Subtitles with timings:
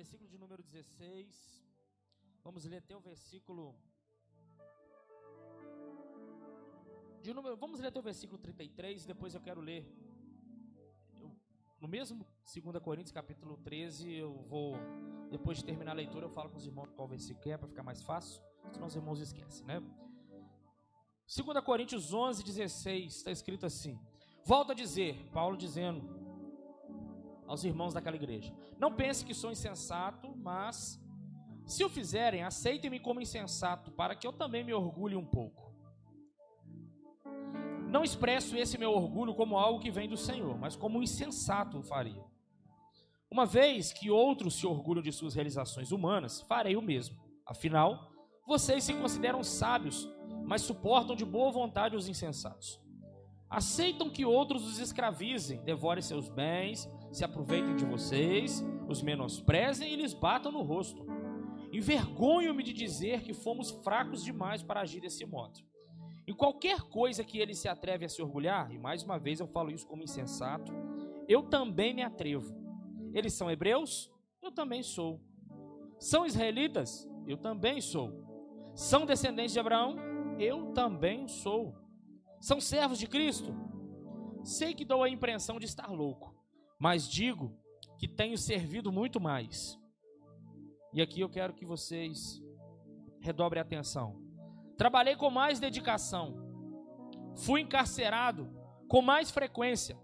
[0.00, 1.62] versículo de número 16.
[2.42, 3.74] Vamos ler até o versículo.
[7.22, 9.84] De número, vamos ler até o versículo 33, depois eu quero ler.
[11.20, 11.30] Eu,
[11.78, 14.74] no mesmo 2 Coríntios, capítulo 13, eu vou,
[15.30, 17.82] depois de terminar a leitura, eu falo com os irmãos qual versículo é, para ficar
[17.82, 18.42] mais fácil,
[18.72, 19.80] senão os irmãos esquecem, né?
[21.26, 24.00] 2 Coríntios 11, 16, está escrito assim:
[24.46, 26.19] Volto a dizer, Paulo dizendo
[27.50, 31.02] aos irmãos daquela igreja: Não pense que sou insensato, mas
[31.66, 35.70] se o fizerem, aceitem-me como insensato, para que eu também me orgulhe um pouco.
[37.88, 41.78] Não expresso esse meu orgulho como algo que vem do Senhor, mas como um insensato
[41.78, 42.24] o faria.
[43.28, 47.18] Uma vez que outros se orgulham de suas realizações humanas, farei o mesmo.
[47.44, 48.12] Afinal,
[48.46, 50.08] vocês se consideram sábios,
[50.44, 52.80] mas suportam de boa vontade os insensatos.
[53.48, 59.96] Aceitam que outros os escravizem, devorem seus bens, se aproveitem de vocês, os menosprezem e
[59.96, 61.06] lhes batam no rosto.
[61.72, 65.60] Envergonho-me de dizer que fomos fracos demais para agir desse modo.
[66.26, 69.46] Em qualquer coisa que ele se atreve a se orgulhar, e mais uma vez eu
[69.46, 70.72] falo isso como insensato,
[71.28, 72.54] eu também me atrevo.
[73.12, 74.12] Eles são hebreus?
[74.42, 75.20] Eu também sou.
[75.98, 77.08] São israelitas?
[77.26, 78.24] Eu também sou.
[78.74, 79.96] São descendentes de Abraão?
[80.38, 81.74] Eu também sou.
[82.40, 83.54] São servos de Cristo?
[84.42, 86.29] Sei que dou a impressão de estar louco,
[86.80, 87.54] mas digo
[87.98, 89.78] que tenho servido muito mais.
[90.94, 92.42] E aqui eu quero que vocês
[93.20, 94.18] redobrem a atenção.
[94.78, 96.34] Trabalhei com mais dedicação.
[97.36, 98.50] Fui encarcerado
[98.88, 99.96] com mais frequência.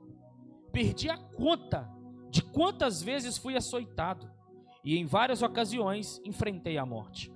[0.70, 1.90] Perdi a conta
[2.30, 4.30] de quantas vezes fui açoitado.
[4.84, 7.32] E em várias ocasiões enfrentei a morte.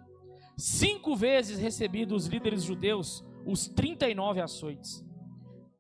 [0.56, 5.02] Cinco vezes recebi dos líderes judeus os 39 açoites.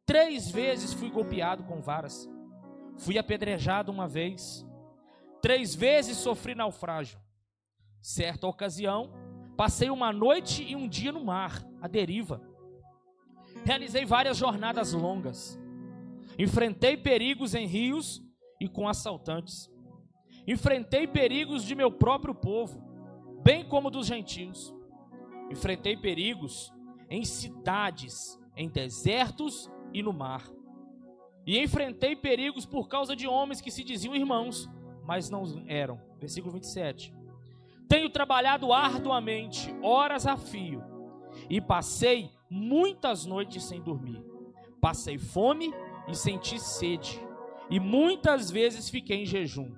[0.06, 2.26] Três vezes fui golpeado com varas.
[3.00, 4.66] Fui apedrejado uma vez.
[5.40, 7.18] Três vezes sofri naufrágio.
[8.00, 9.12] Certa ocasião,
[9.56, 12.42] passei uma noite e um dia no mar, à deriva.
[13.64, 15.58] Realizei várias jornadas longas.
[16.38, 18.22] Enfrentei perigos em rios
[18.60, 19.70] e com assaltantes.
[20.46, 22.82] Enfrentei perigos de meu próprio povo,
[23.42, 24.74] bem como dos gentios.
[25.50, 26.72] Enfrentei perigos
[27.08, 30.59] em cidades, em desertos e no mar.
[31.46, 34.68] E enfrentei perigos por causa de homens que se diziam irmãos,
[35.04, 36.00] mas não eram.
[36.18, 37.14] Versículo 27.
[37.88, 40.82] Tenho trabalhado arduamente, horas a fio,
[41.48, 44.22] e passei muitas noites sem dormir.
[44.80, 45.74] Passei fome
[46.06, 47.20] e senti sede,
[47.68, 49.74] e muitas vezes fiquei em jejum.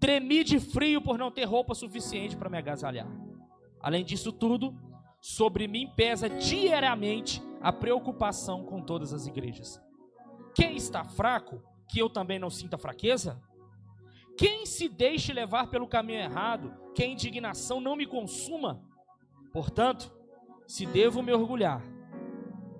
[0.00, 3.08] Tremi de frio por não ter roupa suficiente para me agasalhar.
[3.80, 4.74] Além disso tudo,
[5.20, 9.80] sobre mim pesa diariamente a preocupação com todas as igrejas.
[10.58, 13.40] Quem está fraco, que eu também não sinta fraqueza?
[14.36, 18.82] Quem se deixe levar pelo caminho errado, que a indignação não me consuma?
[19.52, 20.12] Portanto,
[20.66, 21.80] se devo me orgulhar,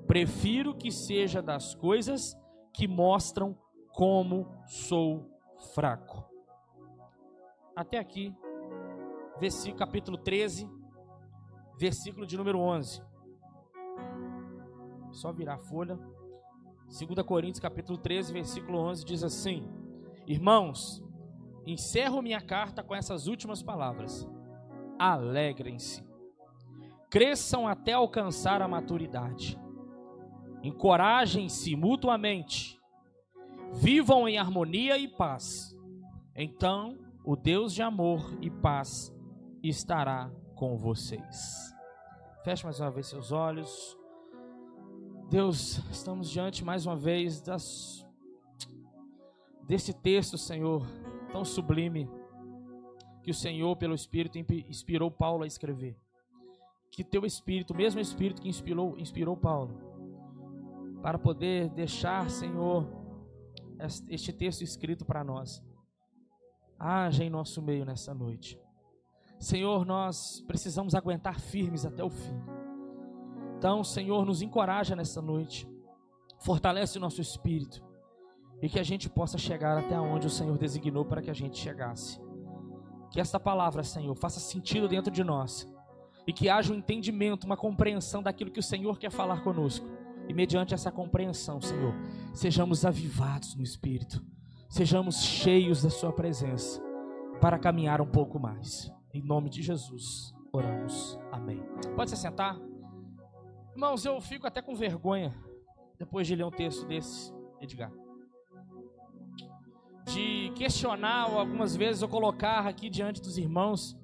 [0.09, 2.37] prefiro que seja das coisas
[2.75, 3.57] que mostram
[3.93, 5.31] como sou
[5.73, 6.29] fraco.
[7.77, 8.35] Até aqui,
[9.39, 10.69] versículo capítulo 13,
[11.79, 13.01] versículo de número 11.
[15.13, 15.97] Só virar a folha.
[16.89, 19.69] 2 Coríntios capítulo 13, versículo 11 diz assim:
[20.27, 21.03] Irmãos,
[21.69, 24.27] Encerro minha carta com essas últimas palavras:
[24.99, 26.03] Alegrem-se,
[27.11, 29.61] cresçam até alcançar a maturidade,
[30.63, 32.81] encorajem-se mutuamente,
[33.75, 35.77] vivam em harmonia e paz.
[36.35, 39.15] Então o Deus de amor e paz
[39.63, 41.71] estará com vocês.
[42.45, 43.98] Feche mais uma vez seus olhos.
[45.31, 48.07] Deus, estamos diante mais uma vez das,
[49.67, 50.87] desse texto, Senhor
[51.31, 52.09] tão sublime
[53.23, 55.97] que o Senhor, pelo Espírito, inspirou Paulo a escrever.
[56.91, 59.79] Que teu Espírito, o mesmo Espírito que inspirou, inspirou Paulo,
[61.03, 62.89] para poder deixar, Senhor,
[64.09, 65.63] este texto escrito para nós,
[66.79, 68.59] haja em nosso meio nessa noite.
[69.39, 72.58] Senhor, nós precisamos aguentar firmes até o fim.
[73.59, 75.69] Então, Senhor, nos encoraja nessa noite,
[76.39, 77.85] fortalece o nosso espírito
[78.63, 81.59] e que a gente possa chegar até onde o Senhor designou para que a gente
[81.59, 82.21] chegasse.
[83.11, 85.69] Que esta palavra, Senhor, faça sentido dentro de nós
[86.25, 89.89] e que haja um entendimento, uma compreensão daquilo que o Senhor quer falar conosco.
[90.29, 91.95] E mediante essa compreensão, Senhor,
[92.33, 94.25] sejamos avivados no espírito,
[94.69, 96.81] sejamos cheios da Sua presença
[97.41, 98.89] para caminhar um pouco mais.
[99.13, 101.19] Em nome de Jesus, oramos.
[101.33, 101.61] Amém.
[101.97, 102.68] Pode se sentar?
[103.79, 105.33] Irmãos, eu fico até com vergonha
[106.01, 107.93] depois de ler um texto desse, Edgar.
[110.05, 113.97] de questionar algumas vezes ou colocar aqui diante dos irmãos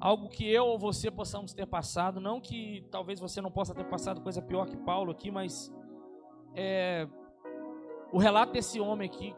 [0.00, 2.22] algo que eu ou você possamos ter passado.
[2.22, 5.70] Não que talvez você não possa ter passado coisa pior que Paulo aqui, mas
[6.54, 7.06] é,
[8.10, 9.36] o relato desse homem aqui,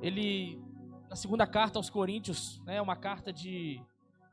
[0.00, 0.58] ele
[1.06, 3.78] na segunda carta aos Coríntios, é né, uma carta de,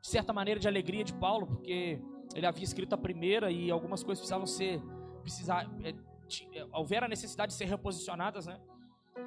[0.00, 2.00] de certa maneira de alegria de Paulo, porque
[2.34, 4.82] ele havia escrito a primeira e algumas coisas precisavam ser
[5.22, 5.94] precisar é,
[6.54, 8.58] é, houver a necessidade de ser reposicionadas, né?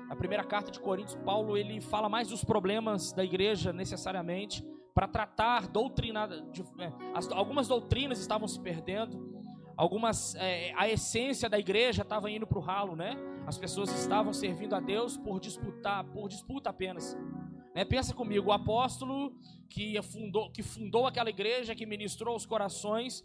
[0.10, 5.08] A primeira carta de Coríntios, Paulo ele fala mais dos problemas da igreja necessariamente para
[5.08, 9.46] tratar doutrina, de, é, as, algumas doutrinas estavam se perdendo,
[9.76, 13.16] algumas é, a essência da igreja estava indo para o ralo, né?
[13.46, 17.18] As pessoas estavam servindo a Deus por disputar, por disputa apenas.
[17.74, 17.86] Né?
[17.86, 19.36] Pensa comigo, o apóstolo
[19.70, 23.24] que fundou, que fundou aquela igreja, que ministrou os corações,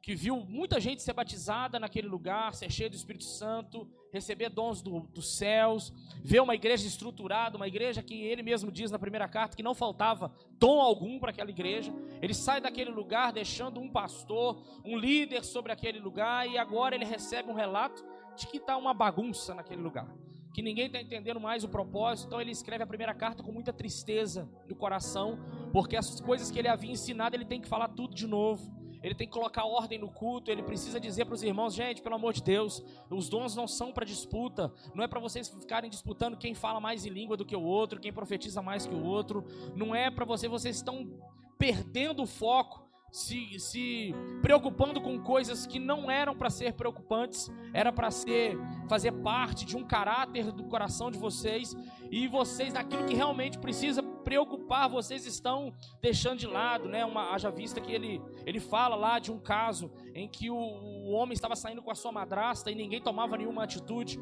[0.00, 4.80] que viu muita gente ser batizada naquele lugar, ser cheio do Espírito Santo, receber dons
[4.80, 5.92] do, dos céus,
[6.22, 9.74] ver uma igreja estruturada, uma igreja que ele mesmo diz na primeira carta que não
[9.74, 11.92] faltava dom algum para aquela igreja.
[12.22, 17.04] Ele sai daquele lugar deixando um pastor, um líder sobre aquele lugar, e agora ele
[17.04, 18.02] recebe um relato
[18.36, 20.08] de que está uma bagunça naquele lugar.
[20.52, 23.72] Que ninguém está entendendo mais o propósito, então ele escreve a primeira carta com muita
[23.72, 25.38] tristeza no coração,
[25.72, 28.78] porque as coisas que ele havia ensinado ele tem que falar tudo de novo.
[29.02, 32.16] Ele tem que colocar ordem no culto, ele precisa dizer para os irmãos, gente, pelo
[32.16, 36.36] amor de Deus, os dons não são para disputa, não é para vocês ficarem disputando
[36.36, 39.44] quem fala mais em língua do que o outro, quem profetiza mais que o outro,
[39.76, 41.08] não é para você, vocês estão
[41.56, 47.92] perdendo o foco se, se preocupando com coisas que não eram para ser preocupantes, era
[47.92, 48.58] para ser
[48.88, 51.76] fazer parte de um caráter do coração de vocês
[52.10, 57.04] e vocês naquilo que realmente precisa preocupar, vocês estão deixando de lado, né?
[57.04, 61.10] Uma haja vista que ele ele fala lá de um caso em que o, o
[61.10, 64.20] homem estava saindo com a sua madrasta e ninguém tomava nenhuma atitude.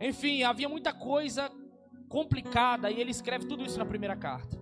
[0.00, 1.50] Enfim, havia muita coisa
[2.08, 4.61] complicada e ele escreve tudo isso na primeira carta.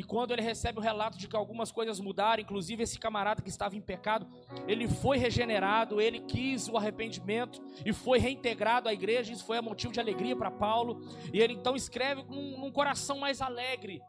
[0.00, 3.50] E quando ele recebe o relato de que algumas coisas mudaram, inclusive esse camarada que
[3.50, 4.26] estava em pecado,
[4.66, 9.30] ele foi regenerado, ele quis o arrependimento e foi reintegrado à igreja.
[9.30, 11.02] Isso foi motivo de alegria para Paulo.
[11.34, 14.00] E ele então escreve com um coração mais alegre.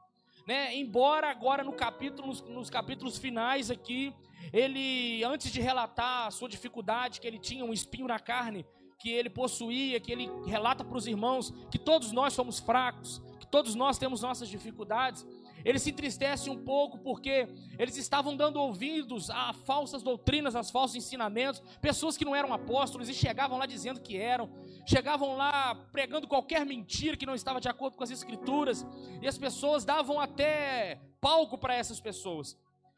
[0.47, 0.73] Né?
[0.77, 4.15] Embora agora no capítulo, nos, nos capítulos finais aqui,
[4.53, 8.65] ele, antes de relatar a sua dificuldade, que ele tinha um espinho na carne,
[8.97, 13.47] que ele possuía, que ele relata para os irmãos que todos nós somos fracos, que
[13.47, 15.27] todos nós temos nossas dificuldades.
[15.63, 17.47] Ele se entristece um pouco porque
[17.77, 23.09] eles estavam dando ouvidos a falsas doutrinas, a falsos ensinamentos, pessoas que não eram apóstolos
[23.09, 24.49] e chegavam lá dizendo que eram,
[24.85, 28.85] chegavam lá pregando qualquer mentira que não estava de acordo com as escrituras,
[29.21, 32.57] e as pessoas davam até palco para essas pessoas.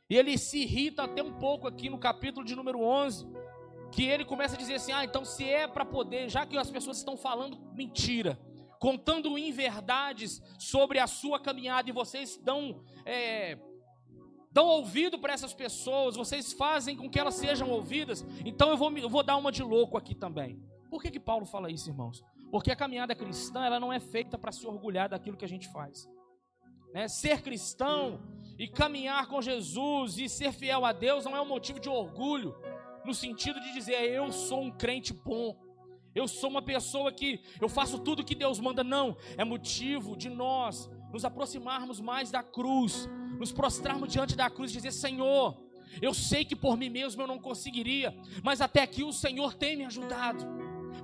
[0.09, 3.27] E ele se irrita até um pouco aqui no capítulo de número 11,
[3.92, 6.69] que ele começa a dizer assim: "Ah, então se é para poder, já que as
[6.69, 8.38] pessoas estão falando mentira,
[8.83, 13.57] contando inverdades sobre a sua caminhada e vocês dão, é,
[14.51, 18.91] dão ouvido para essas pessoas, vocês fazem com que elas sejam ouvidas, então eu vou,
[18.97, 20.62] eu vou dar uma de louco aqui também.
[20.89, 22.21] Por que, que Paulo fala isso, irmãos?
[22.51, 25.69] Porque a caminhada cristã ela não é feita para se orgulhar daquilo que a gente
[25.69, 26.06] faz.
[26.94, 27.07] Né?
[27.07, 28.19] Ser cristão
[28.59, 32.53] e caminhar com Jesus e ser fiel a Deus não é um motivo de orgulho,
[33.06, 35.62] no sentido de dizer eu sou um crente bom.
[36.15, 38.83] Eu sou uma pessoa que eu faço tudo que Deus manda.
[38.83, 44.71] Não, é motivo de nós nos aproximarmos mais da cruz, nos prostrarmos diante da cruz
[44.71, 45.57] e dizer: Senhor,
[46.02, 49.76] eu sei que por mim mesmo eu não conseguiria, mas até aqui o Senhor tem
[49.76, 50.45] me ajudado.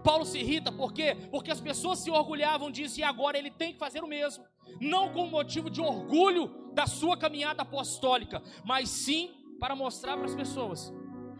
[0.03, 1.17] Paulo se irrita por quê?
[1.31, 4.45] Porque as pessoas se orgulhavam disso e agora ele tem que fazer o mesmo.
[4.79, 10.35] Não com motivo de orgulho da sua caminhada apostólica, mas sim para mostrar para as
[10.35, 10.93] pessoas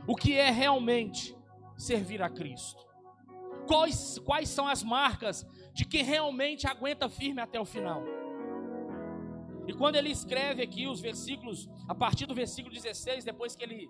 [0.08, 1.38] o que é realmente
[1.78, 2.89] servir a Cristo
[3.70, 8.04] quais, quais são as marcas de quem realmente aguenta firme até o final.
[9.68, 13.88] E quando ele escreve aqui os versículos, a partir do versículo 16, depois que ele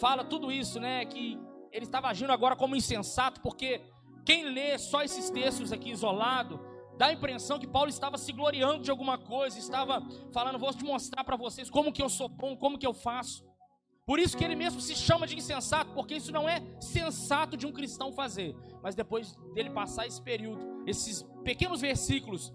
[0.00, 1.38] fala tudo isso, né, que
[1.70, 3.80] ele estava agindo agora como insensato, porque
[4.26, 6.58] quem lê só esses textos aqui isolado,
[6.98, 10.84] dá a impressão que Paulo estava se gloriando de alguma coisa, estava falando, vou te
[10.84, 13.48] mostrar para vocês como que eu sou bom, como que eu faço.
[14.06, 17.66] Por isso que ele mesmo se chama de insensato, porque isso não é sensato de
[17.66, 18.56] um cristão fazer.
[18.82, 22.52] Mas depois dele passar esse período, esses pequenos versículos,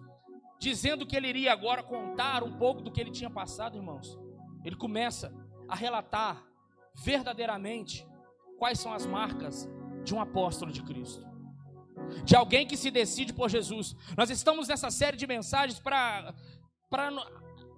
[0.59, 4.19] dizendo que ele iria agora contar um pouco do que ele tinha passado, irmãos,
[4.63, 5.33] ele começa
[5.69, 6.43] a relatar
[6.95, 8.05] verdadeiramente
[8.57, 9.69] quais são as marcas
[10.03, 11.25] de um apóstolo de Cristo.
[12.23, 13.95] De alguém que se decide por Jesus.
[14.17, 16.33] Nós estamos nessa série de mensagens para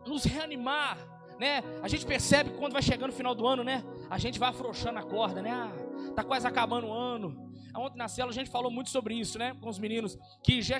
[0.06, 0.98] nos reanimar
[1.40, 1.64] né?
[1.82, 3.84] A gente percebe que quando vai chegando o final do ano, né?
[4.10, 5.52] A gente vai afrouxando a corda, né?
[5.52, 5.72] Ah,
[6.16, 7.48] tá quase acabando o ano.
[7.76, 9.56] ontem na cela a gente falou muito sobre isso, né?
[9.62, 10.18] Com os meninos.
[10.44, 10.78] Que já,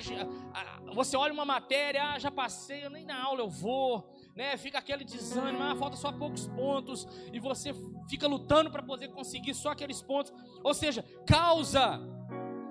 [0.94, 4.12] você olha uma matéria, ah, já passei, nem na aula eu vou.
[4.34, 7.74] Né, fica aquele desânimo, ah, falta só poucos pontos, e você
[8.08, 10.32] fica lutando para poder conseguir só aqueles pontos.
[10.62, 12.00] Ou seja, causa,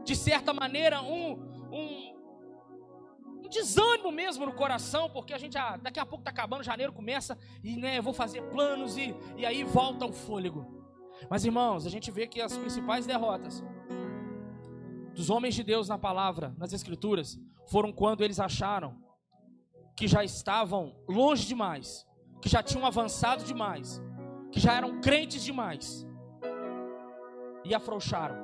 [0.05, 1.33] de certa maneira, um,
[1.69, 2.16] um,
[3.47, 6.91] um desânimo mesmo no coração, porque a gente ah, daqui a pouco está acabando, janeiro
[6.91, 10.85] começa, e né, eu vou fazer planos, e, e aí volta o fôlego.
[11.29, 13.63] Mas irmãos, a gente vê que as principais derrotas
[15.15, 19.01] dos homens de Deus na palavra, nas escrituras, foram quando eles acharam
[19.95, 22.05] que já estavam longe demais,
[22.39, 23.99] que já tinham avançado demais,
[24.51, 26.05] que já eram crentes demais,
[27.65, 28.37] e afrouxaram,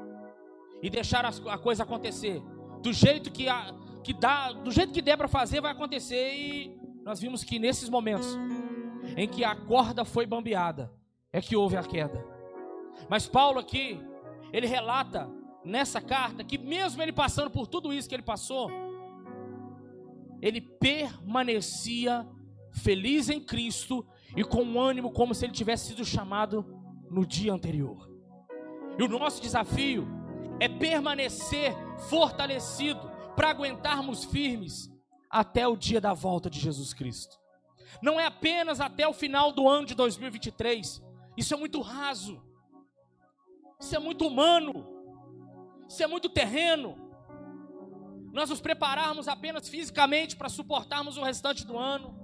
[0.82, 2.42] e deixaram a coisa acontecer
[2.82, 3.72] do jeito que, a,
[4.04, 6.34] que dá, do jeito que der para fazer, vai acontecer.
[6.36, 8.38] E nós vimos que nesses momentos
[9.18, 10.92] em que a corda foi bambeada,
[11.32, 12.24] é que houve a queda.
[13.10, 14.00] Mas Paulo aqui,
[14.52, 15.30] ele relata
[15.64, 18.70] nessa carta que mesmo ele passando por tudo isso que ele passou,
[20.42, 22.28] ele permanecia
[22.72, 24.06] feliz em Cristo
[24.36, 26.66] e com um ânimo como se ele tivesse sido chamado
[27.10, 28.10] no dia anterior.
[28.98, 30.08] E o nosso desafio
[30.60, 31.74] é permanecer
[32.10, 34.92] fortalecido para aguentarmos firmes
[35.30, 37.38] até o dia da volta de Jesus Cristo.
[38.02, 41.02] Não é apenas até o final do ano de 2023.
[41.38, 42.42] Isso é muito raso.
[43.80, 44.88] Isso é muito humano.
[45.88, 46.98] Isso é muito terreno.
[48.32, 52.20] Nós nos prepararmos apenas fisicamente para suportarmos o restante do ano.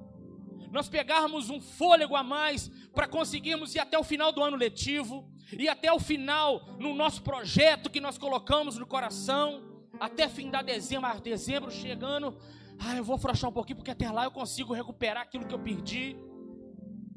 [0.72, 5.28] Nós pegarmos um fôlego a mais para conseguirmos ir até o final do ano letivo,
[5.58, 9.69] e até o final no nosso projeto que nós colocamos no coração
[10.00, 12.38] até fim da dezembro, dezembro chegando,
[12.80, 15.60] ah, eu vou afrouxar um pouquinho porque até lá eu consigo recuperar aquilo que eu
[15.60, 16.18] perdi.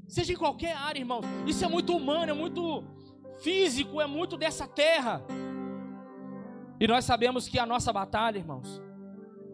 [0.09, 1.25] Seja em qualquer área, irmãos.
[1.47, 2.85] Isso é muito humano, é muito
[3.41, 5.25] físico, é muito dessa terra.
[6.81, 8.83] E nós sabemos que a nossa batalha, irmãos,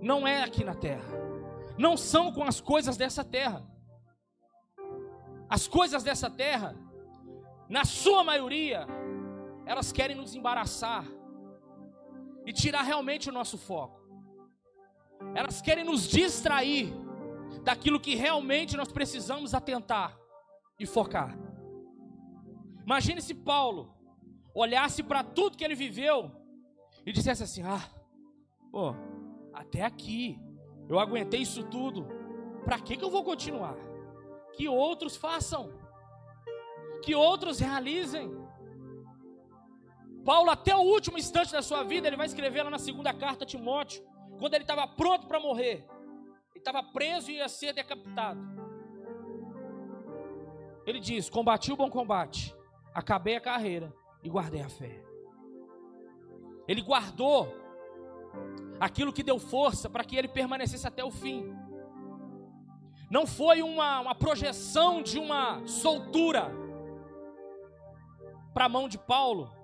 [0.00, 1.12] não é aqui na terra.
[1.76, 3.62] Não são com as coisas dessa terra.
[5.49, 6.75] As coisas dessa terra,
[7.68, 8.87] na sua maioria,
[9.66, 11.04] elas querem nos embaraçar
[12.49, 14.00] e tirar realmente o nosso foco.
[15.35, 16.90] Elas querem nos distrair
[17.62, 20.19] daquilo que realmente nós precisamos atentar
[20.81, 21.38] e focar.
[22.87, 23.95] Imagine se Paulo
[24.55, 26.33] olhasse para tudo que ele viveu
[27.05, 27.87] e dissesse assim: Ah,
[28.73, 28.95] pô,
[29.52, 30.40] até aqui
[30.88, 32.07] eu aguentei isso tudo,
[32.64, 33.76] para que, que eu vou continuar?
[34.55, 35.71] Que outros façam,
[37.02, 38.48] que outros realizem.
[40.28, 43.44] Paulo, até o último instante da sua vida, ele vai escrever lá na segunda carta
[43.44, 44.04] a Timóteo,
[44.38, 45.88] quando ele estava pronto para morrer,
[46.50, 48.38] ele estava preso e ia ser decapitado.
[50.85, 52.54] Ele diz: Combati o bom combate,
[52.92, 53.90] acabei a carreira
[54.23, 55.02] e guardei a fé.
[56.68, 57.49] Ele guardou
[58.78, 61.56] aquilo que deu força para que ele permanecesse até o fim.
[63.11, 66.52] Não foi uma, uma projeção de uma soltura
[68.52, 69.56] para a mão de Paulo,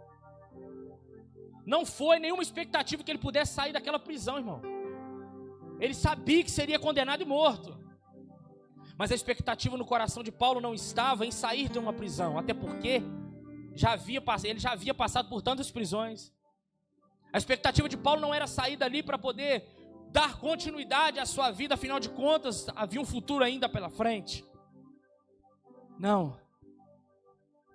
[1.66, 4.60] não foi nenhuma expectativa que ele pudesse sair daquela prisão, irmão.
[5.80, 7.76] Ele sabia que seria condenado e morto.
[8.96, 12.54] Mas a expectativa no coração de Paulo não estava em sair de uma prisão, até
[12.54, 13.02] porque
[13.74, 16.32] já havia, ele já havia passado por tantas prisões.
[17.32, 19.64] A expectativa de Paulo não era sair dali para poder
[20.12, 24.46] dar continuidade à sua vida, afinal de contas, havia um futuro ainda pela frente.
[25.98, 26.38] Não.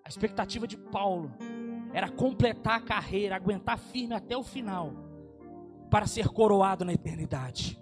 [0.05, 1.33] A expectativa de Paulo
[1.93, 4.93] era completar a carreira, aguentar firme até o final,
[5.89, 7.79] para ser coroado na eternidade.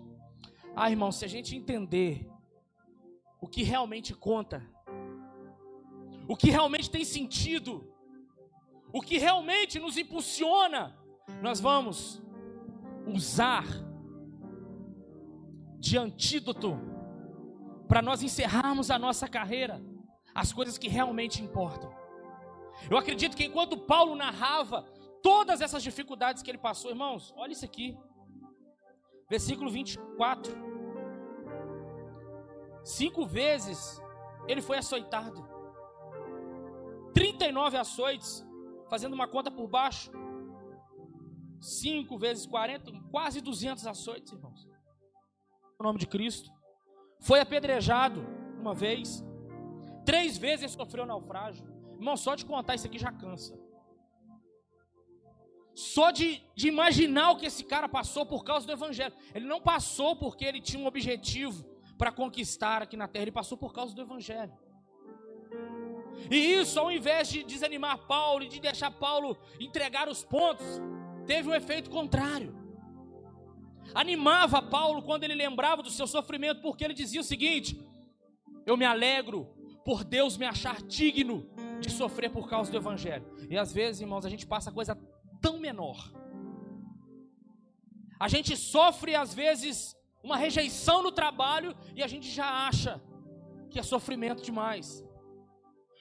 [0.76, 2.30] Ah, irmão, se a gente entender
[3.42, 4.64] o que realmente conta,
[6.28, 7.94] o que realmente tem sentido,
[8.94, 10.98] o que realmente nos impulsiona,
[11.42, 12.22] nós vamos
[13.06, 13.66] usar
[15.80, 16.80] de antídoto
[17.88, 19.82] para nós encerrarmos a nossa carreira,
[20.34, 21.92] as coisas que realmente importam.
[22.90, 24.84] Eu acredito que enquanto Paulo narrava
[25.22, 27.98] todas essas dificuldades que ele passou, irmãos, olha isso aqui.
[29.30, 30.54] Versículo 24.
[32.84, 34.02] Cinco vezes
[34.48, 35.46] ele foi açoitado.
[37.14, 38.46] 39 açoites,
[38.90, 40.12] fazendo uma conta por baixo.
[41.60, 44.68] 5 vezes 40, quase 200 açoites, irmãos.
[45.80, 46.50] O nome de Cristo.
[47.20, 48.22] Foi apedrejado
[48.60, 49.24] uma vez.
[50.06, 51.66] Três vezes sofreu naufrágio.
[51.98, 53.58] Irmão, só de contar isso aqui já cansa.
[55.74, 59.14] Só de, de imaginar o que esse cara passou por causa do Evangelho.
[59.34, 61.64] Ele não passou porque ele tinha um objetivo
[61.98, 64.54] para conquistar aqui na terra, ele passou por causa do Evangelho.
[66.32, 70.66] E isso, ao invés de desanimar Paulo e de deixar Paulo entregar os pontos,
[71.26, 72.56] teve um efeito contrário.
[73.94, 77.80] Animava Paulo quando ele lembrava do seu sofrimento, porque ele dizia o seguinte:
[78.66, 79.48] Eu me alegro
[79.86, 81.48] por Deus me achar digno
[81.80, 83.26] de sofrer por causa do Evangelho.
[83.50, 84.98] E às vezes, irmãos, a gente passa coisa
[85.42, 86.12] tão menor.
[88.20, 93.02] A gente sofre, às vezes, uma rejeição no trabalho e a gente já acha
[93.70, 95.04] que é sofrimento demais.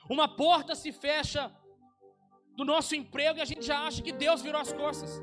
[0.08, 1.54] Uma porta se fecha
[2.56, 5.20] do nosso emprego e a gente já acha que Deus virou as costas.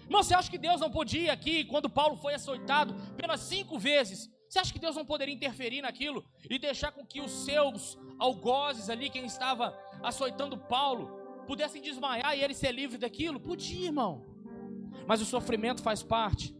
[0.00, 4.30] Irmão, você acha que Deus não podia aqui, quando Paulo foi açoitado pelas cinco vezes,
[4.48, 8.88] você acha que Deus não poderia interferir naquilo e deixar com que os seus algozes
[8.88, 13.38] ali, quem estava açoitando Paulo, pudessem desmaiar e ele ser livre daquilo?
[13.38, 14.24] Podia, irmão.
[15.06, 16.56] Mas o sofrimento faz parte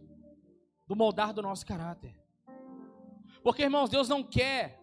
[0.87, 2.15] do moldar do nosso caráter.
[3.43, 4.79] Porque, irmãos, Deus não quer,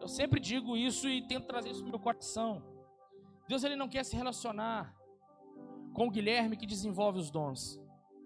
[0.00, 2.62] eu sempre digo isso e tento trazer isso para o meu coração.
[3.46, 4.94] Deus ele não quer se relacionar
[5.92, 7.80] com o Guilherme que desenvolve os dons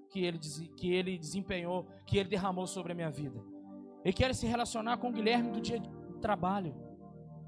[0.08, 0.38] que ele,
[0.76, 3.55] que ele desempenhou, que ele derramou sobre a minha vida.
[4.06, 6.72] Ele quer se relacionar com o Guilherme do dia de trabalho,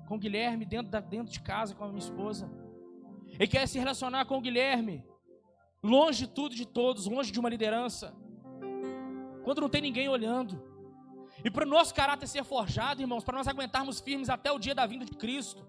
[0.09, 2.51] com o Guilherme dentro, da, dentro de casa com a minha esposa.
[3.29, 5.05] Ele quer se relacionar com o Guilherme,
[5.81, 8.13] longe de tudo e de todos, longe de uma liderança,
[9.45, 10.61] quando não tem ninguém olhando.
[11.45, 14.75] E para o nosso caráter ser forjado, irmãos, para nós aguentarmos firmes até o dia
[14.75, 15.65] da vinda de Cristo,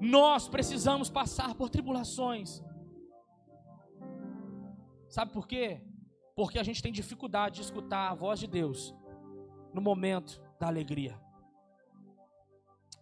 [0.00, 2.62] nós precisamos passar por tribulações.
[5.08, 5.82] Sabe por quê?
[6.36, 8.94] Porque a gente tem dificuldade de escutar a voz de Deus
[9.72, 11.18] no momento da alegria.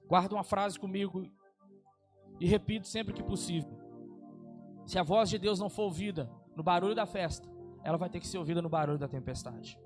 [0.06, 1.24] Guarda uma frase comigo
[2.40, 3.78] e repito sempre que possível.
[4.86, 7.48] Se a voz de Deus não for ouvida no barulho da festa,
[7.84, 9.78] ela vai ter que ser ouvida no barulho da tempestade.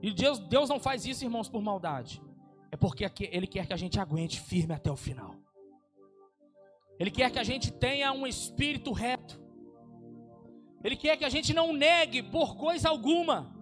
[0.00, 2.22] E Deus, Deus não faz isso, irmãos, por maldade.
[2.70, 5.34] É porque Ele quer que a gente aguente firme até o final.
[6.98, 9.40] Ele quer que a gente tenha um espírito reto.
[10.82, 13.54] Ele quer que a gente não negue por coisa alguma.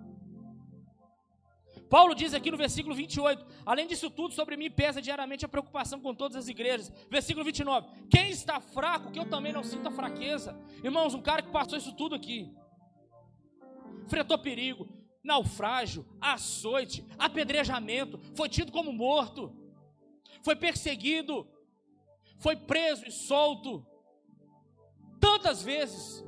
[1.88, 6.00] Paulo diz aqui no versículo 28, além disso tudo, sobre mim pesa diariamente a preocupação
[6.00, 6.92] com todas as igrejas.
[7.08, 10.58] Versículo 29, quem está fraco, que eu também não sinta fraqueza.
[10.82, 12.52] Irmãos, um cara que passou isso tudo aqui,
[14.04, 14.88] enfrentou perigo,
[15.22, 19.54] naufrágio, açoite, apedrejamento, foi tido como morto,
[20.42, 21.48] foi perseguido,
[22.38, 23.86] foi preso e solto,
[25.20, 26.24] tantas vezes.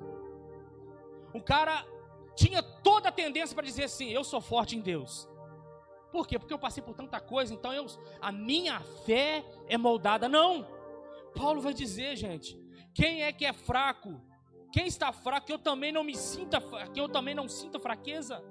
[1.38, 1.85] O cara
[2.35, 5.29] tinha toda a tendência para dizer assim: Eu sou forte em Deus.
[6.12, 6.38] Por quê?
[6.38, 7.87] Porque eu passei por tanta coisa, então eu,
[8.20, 10.29] a minha fé é moldada.
[10.29, 10.66] Não.
[11.35, 12.59] Paulo vai dizer, gente,
[12.94, 14.20] quem é que é fraco?
[14.72, 16.61] Quem está fraco, que eu também não me sinta,
[16.92, 18.42] que eu também não sinta fraqueza.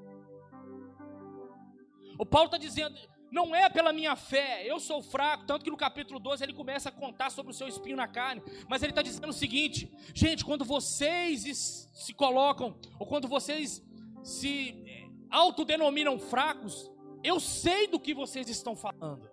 [2.18, 2.98] O Paulo está dizendo,
[3.32, 6.90] não é pela minha fé, eu sou fraco, tanto que no capítulo 12 ele começa
[6.90, 10.46] a contar sobre o seu espinho na carne, mas ele está dizendo o seguinte: gente,
[10.46, 13.84] quando vocês se colocam, ou quando vocês
[14.24, 16.90] se eh, autodenominam fracos,
[17.24, 19.30] eu sei do que vocês estão falando.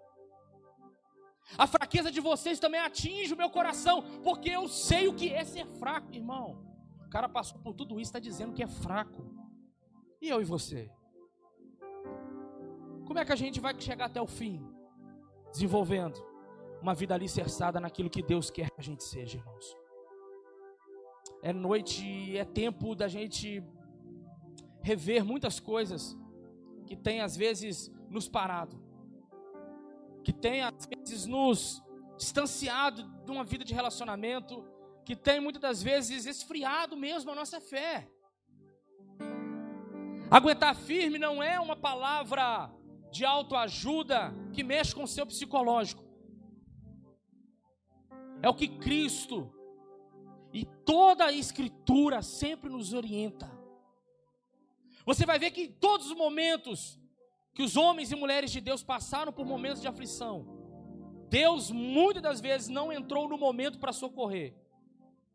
[1.59, 5.45] A fraqueza de vocês também atinge o meu coração, porque eu sei o que é
[5.45, 6.65] ser fraco, irmão.
[7.07, 9.25] O cara passou por tudo isso, está dizendo que é fraco.
[10.21, 10.91] E eu e você?
[13.07, 14.67] Como é que a gente vai chegar até o fim?
[15.53, 16.19] Desenvolvendo
[16.81, 19.77] uma vida alicerçada naquilo que Deus quer que a gente seja, irmãos.
[21.43, 23.63] É noite, é tempo da gente
[24.83, 26.17] rever muitas coisas
[26.87, 28.79] que tem às vezes nos parado,
[30.23, 31.83] que tem às vezes nos
[32.17, 34.65] distanciado de uma vida de relacionamento,
[35.05, 38.09] que tem muitas das vezes esfriado mesmo a nossa fé.
[40.31, 42.71] Aguentar firme não é uma palavra
[43.15, 46.03] de autoajuda que mexe com o seu psicológico.
[48.43, 49.55] É o que Cristo
[50.53, 53.49] e toda a Escritura sempre nos orienta.
[55.07, 56.99] Você vai ver que em todos os momentos
[57.55, 60.45] que os homens e mulheres de Deus passaram por momentos de aflição,
[61.31, 64.57] Deus muitas das vezes não entrou no momento para socorrer,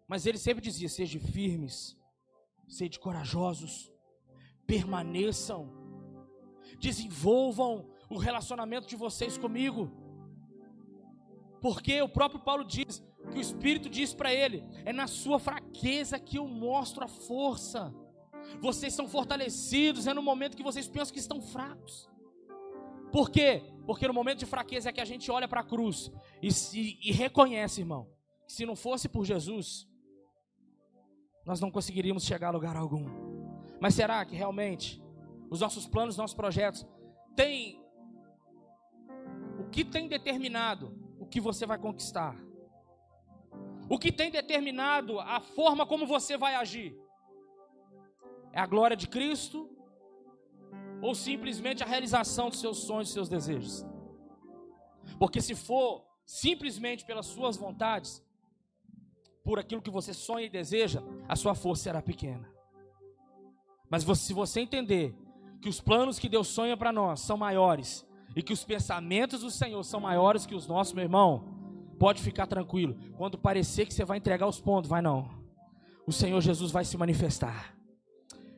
[0.06, 1.98] mas Ele sempre dizia: sejam firmes,
[2.68, 3.90] sejam corajosos,
[4.68, 5.79] permaneçam,
[6.80, 9.92] desenvolvam o relacionamento de vocês comigo.
[11.62, 16.20] Porque o próprio Paulo diz que o Espírito diz para ele: é na sua fraqueza
[16.20, 17.94] que eu mostro a força.
[18.60, 22.10] Vocês são fortalecidos, é no momento que vocês pensam que estão fracos.
[23.12, 23.64] Por quê?
[23.86, 26.12] Porque no momento de fraqueza é que a gente olha para a cruz
[26.42, 28.08] e, se, e reconhece, irmão,
[28.46, 29.88] que se não fosse por Jesus,
[31.46, 33.06] nós não conseguiríamos chegar a lugar algum.
[33.80, 35.02] Mas será que realmente
[35.50, 36.86] os nossos planos, os nossos projetos
[37.36, 37.84] têm
[39.60, 42.36] o que tem determinado o que você vai conquistar?
[43.90, 46.96] O que tem determinado a forma como você vai agir?
[48.54, 49.70] É a glória de Cristo
[51.02, 53.86] ou simplesmente a realização dos seus sonhos, dos seus desejos?
[55.18, 58.24] Porque se for simplesmente pelas suas vontades,
[59.44, 62.48] por aquilo que você sonha e deseja, a sua força será pequena.
[63.90, 65.16] Mas se você entender
[65.62, 69.52] que os planos que Deus sonha para nós são maiores e que os pensamentos do
[69.52, 71.44] Senhor são maiores que os nossos, meu irmão,
[72.00, 72.98] pode ficar tranquilo.
[73.18, 75.30] Quando parecer que você vai entregar os pontos, vai não.
[76.08, 77.76] O Senhor Jesus vai se manifestar.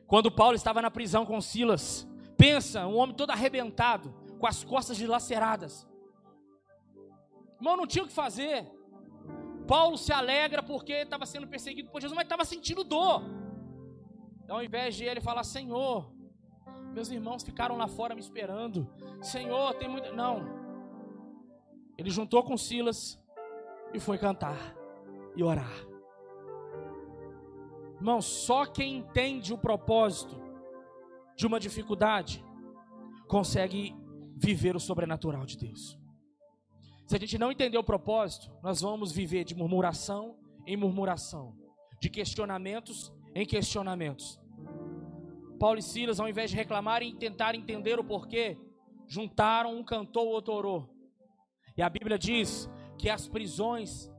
[0.06, 4.96] Quando Paulo estava na prisão com Silas, pensa, um homem todo arrebentado, com as costas
[4.96, 5.86] dilaceradas.
[7.56, 8.70] Irmão, não tinha o que fazer.
[9.66, 13.22] Paulo se alegra porque estava sendo perseguido por Jesus, mas estava sentindo dor.
[14.44, 16.12] Então, ao invés de ele falar, Senhor,
[16.92, 18.88] meus irmãos ficaram lá fora me esperando.
[19.20, 20.14] Senhor, tem muito.
[20.14, 20.44] Não.
[21.96, 23.20] Ele juntou com Silas
[23.92, 24.74] e foi cantar
[25.36, 25.72] e orar.
[27.96, 30.40] Irmão, só quem entende o propósito
[31.36, 32.44] de uma dificuldade
[33.28, 33.94] consegue
[34.36, 35.98] viver o sobrenatural de Deus.
[37.06, 41.56] Se a gente não entender o propósito, nós vamos viver de murmuração em murmuração,
[42.00, 44.41] de questionamentos em questionamentos.
[45.62, 48.58] Paulo e Silas, ao invés de reclamarem e tentar entender o porquê,
[49.06, 50.92] juntaram um cantou, o outro orou.
[51.76, 54.10] E a Bíblia diz que as prisões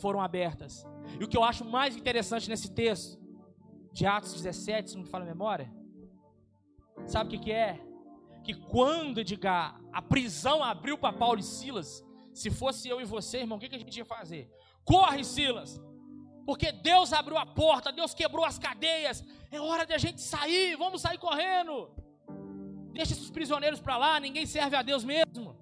[0.00, 0.86] foram abertas.
[1.20, 3.20] E o que eu acho mais interessante nesse texto,
[3.92, 5.70] de Atos 17, se não me fala a memória,
[7.04, 7.78] sabe o que, que é?
[8.42, 13.40] Que quando, Edgar, a prisão abriu para Paulo e Silas, se fosse eu e você,
[13.40, 14.50] irmão, o que, que a gente ia fazer?
[14.82, 15.78] Corre, Silas!
[16.46, 20.76] Porque Deus abriu a porta, Deus quebrou as cadeias, é hora de a gente sair,
[20.76, 21.90] vamos sair correndo.
[22.92, 25.58] Deixa esses prisioneiros para lá, ninguém serve a Deus mesmo.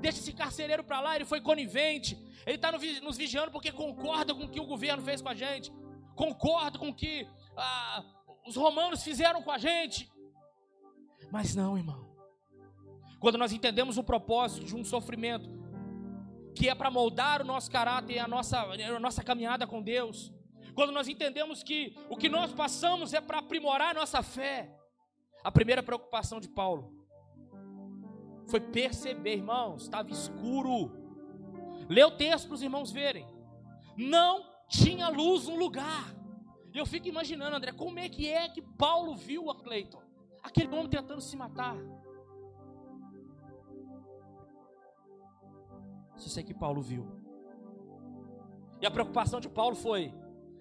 [0.00, 2.16] Deixa esse carcereiro para lá, ele foi conivente.
[2.46, 5.72] Ele está nos vigiando porque concorda com o que o governo fez com a gente.
[6.14, 8.04] Concorda com o que ah,
[8.46, 10.10] os romanos fizeram com a gente.
[11.30, 12.12] Mas não, irmão.
[13.20, 15.48] Quando nós entendemos o propósito de um sofrimento,
[16.54, 20.32] que é para moldar o nosso caráter a nossa, a nossa caminhada com Deus,
[20.74, 24.74] quando nós entendemos que o que nós passamos é para aprimorar a nossa fé,
[25.44, 27.02] a primeira preocupação de Paulo
[28.48, 30.90] foi perceber, irmãos, estava escuro.
[31.88, 33.26] Lê o texto para os irmãos verem.
[33.96, 36.14] Não tinha luz no lugar.
[36.72, 40.02] E eu fico imaginando, André, como é que é que Paulo viu a Cleiton?
[40.42, 41.76] Aquele homem tentando se matar.
[46.16, 47.06] Só sei que Paulo viu.
[48.80, 50.12] E a preocupação de Paulo foi: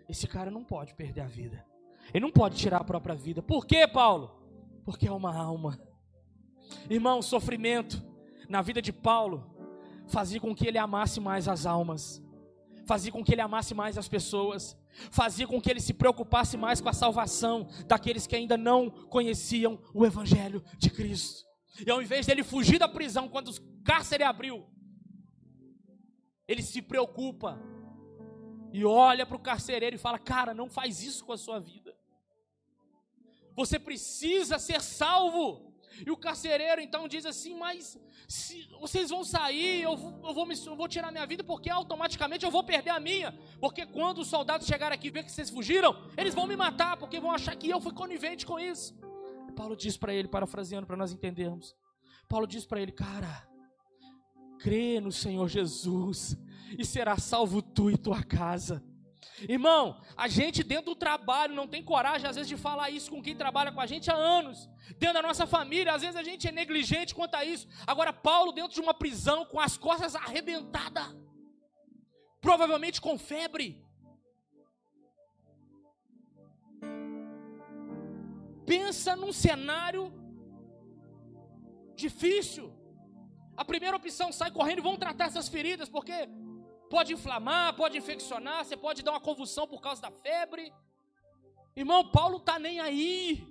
[0.07, 1.65] esse cara não pode perder a vida.
[2.13, 3.41] Ele não pode tirar a própria vida.
[3.41, 4.31] Por quê, Paulo?
[4.83, 5.79] Porque é uma alma.
[6.89, 8.03] Irmão, o sofrimento
[8.49, 9.49] na vida de Paulo
[10.07, 12.21] fazia com que ele amasse mais as almas,
[12.85, 14.77] fazia com que ele amasse mais as pessoas,
[15.09, 19.79] fazia com que ele se preocupasse mais com a salvação daqueles que ainda não conheciam
[19.93, 21.45] o Evangelho de Cristo.
[21.85, 24.65] E ao invés dele fugir da prisão quando o cárcere abriu,
[26.51, 27.59] ele se preocupa
[28.73, 31.95] e olha para o carcereiro e fala: Cara, não faz isso com a sua vida.
[33.55, 35.71] Você precisa ser salvo.
[36.05, 40.45] E o carcereiro então diz assim: Mas se vocês vão sair, eu vou, eu, vou
[40.45, 43.37] me, eu vou tirar minha vida, porque automaticamente eu vou perder a minha.
[43.59, 46.97] Porque quando os soldados chegarem aqui e ver que vocês fugiram, eles vão me matar,
[46.97, 48.93] porque vão achar que eu fui conivente com isso.
[49.55, 51.75] Paulo diz para ele, parafraseando para nós entendermos:
[52.27, 53.50] Paulo diz para ele, cara,
[54.61, 56.37] crê no Senhor Jesus
[56.77, 58.83] e será salvo tu e tua casa.
[59.47, 63.21] Irmão, a gente dentro do trabalho não tem coragem, às vezes, de falar isso com
[63.21, 64.69] quem trabalha com a gente há anos.
[64.99, 67.67] Dentro da nossa família, às vezes a gente é negligente quanto a isso.
[67.87, 71.15] Agora, Paulo, dentro de uma prisão, com as costas arrebentadas,
[72.39, 73.83] provavelmente com febre.
[78.65, 80.13] Pensa num cenário
[81.95, 82.80] difícil.
[83.55, 86.29] A primeira opção sai correndo e vão tratar essas feridas, porque
[86.89, 90.73] pode inflamar, pode infeccionar, você pode dar uma convulsão por causa da febre.
[91.75, 93.47] Irmão, Paulo está nem aí.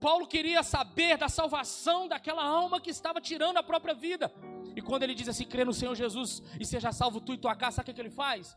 [0.00, 4.32] Paulo queria saber da salvação daquela alma que estava tirando a própria vida.
[4.76, 7.56] E quando ele diz assim: crê no Senhor Jesus e seja salvo tu e tua
[7.56, 8.56] casa, sabe o que, ele faz?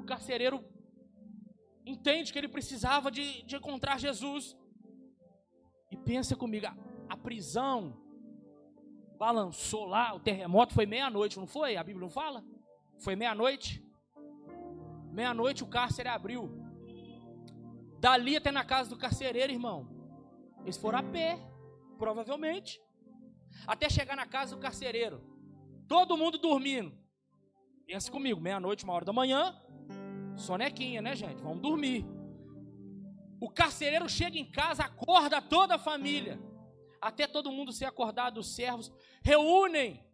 [0.00, 0.64] O carcereiro
[1.84, 4.56] entende que ele precisava de, de encontrar Jesus.
[5.90, 6.74] E pensa comigo: a,
[7.10, 8.01] a prisão
[9.22, 11.76] balançou lá, o terremoto foi meia-noite, não foi?
[11.76, 12.44] A Bíblia não fala?
[12.98, 13.80] Foi meia-noite.
[15.12, 16.50] Meia-noite o cárcere abriu.
[18.00, 19.88] Dali até na casa do carcereiro, irmão.
[20.62, 21.38] Eles foram a pé,
[21.98, 22.82] provavelmente.
[23.64, 25.22] Até chegar na casa do carcereiro.
[25.86, 26.92] Todo mundo dormindo.
[27.86, 29.56] Pensa comigo, meia-noite, uma hora da manhã.
[30.34, 31.40] Sonequinha, né, gente?
[31.40, 32.04] Vamos dormir.
[33.40, 36.40] O carcereiro chega em casa, acorda toda a família.
[37.02, 38.92] Até todo mundo ser acordado, os servos
[39.24, 40.06] reúnem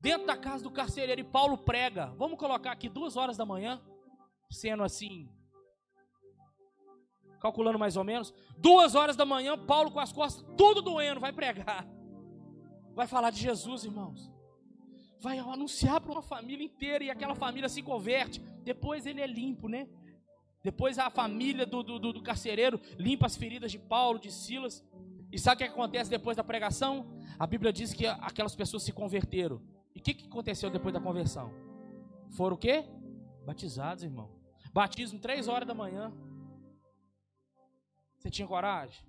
[0.00, 2.14] dentro da casa do carcereiro e Paulo prega.
[2.16, 3.82] Vamos colocar aqui duas horas da manhã,
[4.48, 5.28] sendo assim,
[7.40, 8.32] calculando mais ou menos.
[8.56, 11.84] Duas horas da manhã, Paulo com as costas tudo doendo, vai pregar.
[12.94, 14.30] Vai falar de Jesus, irmãos.
[15.20, 18.40] Vai anunciar para uma família inteira e aquela família se converte.
[18.62, 19.88] Depois ele é limpo, né?
[20.62, 24.84] Depois a família do, do, do carcereiro limpa as feridas de Paulo, de Silas.
[25.30, 27.06] E sabe o que acontece depois da pregação?
[27.38, 29.60] A Bíblia diz que aquelas pessoas se converteram.
[29.94, 31.52] E o que, que aconteceu depois da conversão?
[32.30, 32.84] Foram o quê?
[33.44, 34.30] Batizados, irmão.
[34.72, 36.12] Batismo três horas da manhã.
[38.18, 39.04] Você tinha coragem?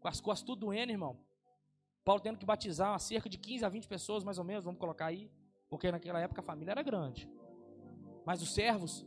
[0.00, 1.18] Com as costas tudo doendo, irmão.
[2.04, 5.06] Paulo tendo que batizar cerca de 15 a 20 pessoas, mais ou menos, vamos colocar
[5.06, 5.30] aí.
[5.68, 7.30] Porque naquela época a família era grande.
[8.24, 9.06] Mas os servos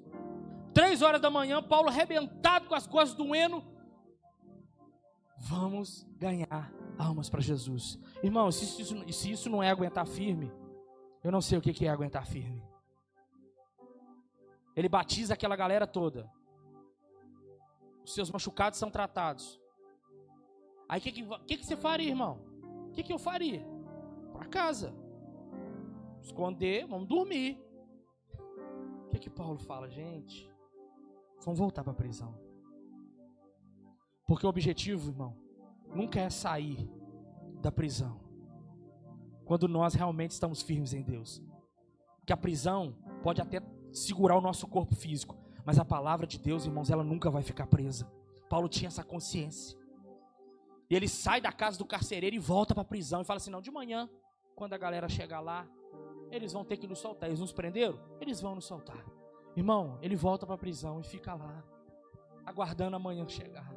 [0.75, 3.63] Três horas da manhã, Paulo arrebentado com as costas doendo.
[5.37, 7.99] Vamos ganhar almas para Jesus.
[8.23, 10.51] Irmão, se isso, se isso não é aguentar firme,
[11.23, 12.63] eu não sei o que é aguentar firme.
[14.75, 16.29] Ele batiza aquela galera toda.
[18.03, 19.59] Os seus machucados são tratados.
[20.87, 22.39] Aí o que, que, que, você faria, irmão?
[22.89, 23.65] O que, que eu faria?
[24.31, 24.93] Para casa.
[26.21, 27.59] Esconder, vamos dormir.
[29.07, 30.49] O que, que Paulo fala, gente?
[31.43, 32.44] Vão voltar para a prisão.
[34.25, 35.35] Porque o objetivo, irmão,
[35.93, 36.89] nunca é sair
[37.61, 38.19] da prisão.
[39.45, 41.41] Quando nós realmente estamos firmes em Deus.
[42.25, 43.61] Que a prisão pode até
[43.91, 47.67] segurar o nosso corpo físico, mas a palavra de Deus, irmãos, ela nunca vai ficar
[47.67, 48.11] presa.
[48.49, 49.77] Paulo tinha essa consciência.
[50.89, 53.49] E ele sai da casa do carcereiro e volta para a prisão e fala assim:
[53.49, 54.09] "Não, de manhã,
[54.55, 55.67] quando a galera chegar lá,
[56.31, 57.29] eles vão ter que nos soltar.
[57.29, 57.99] Eles nos prenderam?
[58.19, 59.05] Eles vão nos soltar.
[59.55, 61.63] Irmão, ele volta para a prisão e fica lá,
[62.45, 63.71] aguardando amanhã chegar.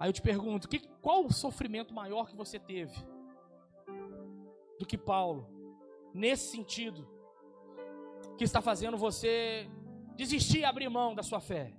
[0.00, 2.96] Aí eu te pergunto, que, qual o sofrimento maior que você teve
[4.78, 5.46] do que Paulo,
[6.14, 7.06] nesse sentido,
[8.38, 9.68] que está fazendo você
[10.16, 11.74] desistir e abrir mão da sua fé?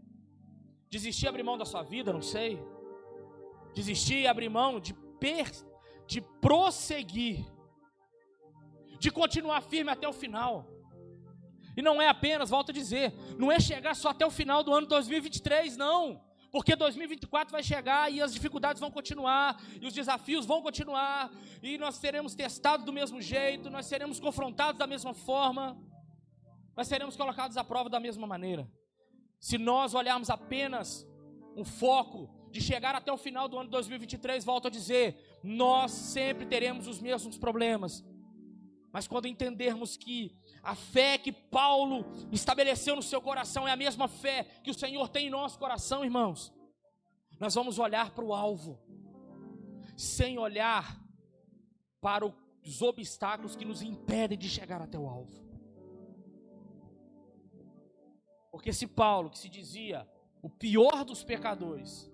[0.88, 2.62] Desistir e abrir mão da sua vida, não sei.
[3.74, 5.50] Desistir e abrir mão de, per,
[6.06, 7.44] de prosseguir,
[9.00, 10.68] de continuar firme até o final.
[11.76, 14.72] E não é apenas, volto a dizer, não é chegar só até o final do
[14.72, 16.22] ano 2023, não.
[16.52, 21.32] Porque 2024 vai chegar e as dificuldades vão continuar, e os desafios vão continuar,
[21.64, 25.78] e nós seremos testados do mesmo jeito, nós seremos confrontados da mesma forma,
[26.76, 28.70] nós seremos colocados à prova da mesma maneira.
[29.40, 31.08] Se nós olharmos apenas
[31.56, 36.46] um foco de chegar até o final do ano 2023, volto a dizer, nós sempre
[36.46, 38.04] teremos os mesmos problemas.
[38.92, 44.08] Mas quando entendermos que a fé que Paulo estabeleceu no seu coração é a mesma
[44.08, 46.54] fé que o Senhor tem em nosso coração, irmãos.
[47.40, 48.80] Nós vamos olhar para o alvo,
[49.96, 51.02] sem olhar
[52.02, 55.42] para os obstáculos que nos impedem de chegar até o alvo.
[58.52, 60.08] Porque se Paulo, que se dizia
[60.42, 62.12] o pior dos pecadores,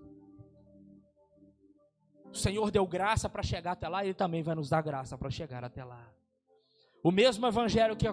[2.32, 5.30] o Senhor deu graça para chegar até lá, Ele também vai nos dar graça para
[5.30, 6.17] chegar até lá.
[7.02, 8.06] O mesmo evangelho que,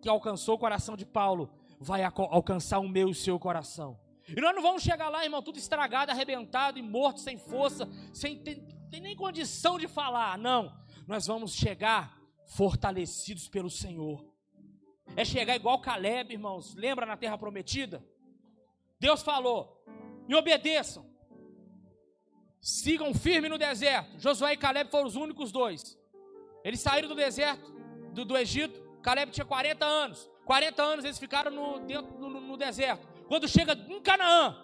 [0.00, 3.98] que alcançou o coração de Paulo vai alcançar o meu e o seu coração.
[4.28, 8.38] E nós não vamos chegar lá, irmão, tudo estragado, arrebentado e morto, sem força, sem
[8.42, 8.56] ter,
[8.90, 10.36] ter nem condição de falar.
[10.36, 10.74] Não.
[11.06, 14.24] Nós vamos chegar fortalecidos pelo Senhor.
[15.14, 16.74] É chegar igual Caleb, irmãos.
[16.74, 18.04] Lembra na terra prometida?
[18.98, 19.84] Deus falou:
[20.26, 21.06] me obedeçam.
[22.60, 24.18] Sigam firme no deserto.
[24.18, 25.96] Josué e Caleb foram os únicos dois.
[26.64, 27.75] Eles saíram do deserto
[28.16, 30.28] do, do Egito, Caleb tinha 40 anos.
[30.46, 33.06] 40 anos eles ficaram no, dentro, no, no deserto.
[33.28, 34.56] Quando chega em Canaã,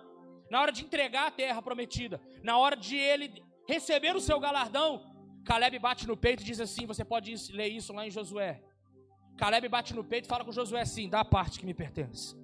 [0.50, 5.04] na hora de entregar a terra prometida, na hora de ele receber o seu galardão,
[5.44, 8.62] Caleb bate no peito e diz assim: Você pode ler isso lá em Josué.
[9.36, 12.34] Caleb bate no peito e fala com Josué assim: Dá a parte que me pertence.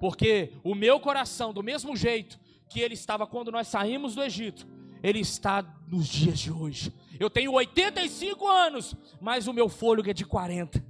[0.00, 4.66] Porque o meu coração, do mesmo jeito que ele estava quando nós saímos do Egito,
[5.04, 6.90] ele está nos dias de hoje.
[7.20, 10.82] Eu tenho 85 anos, mas o meu fôlego é de 40.